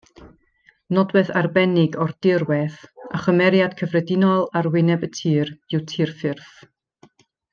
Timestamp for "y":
5.09-5.13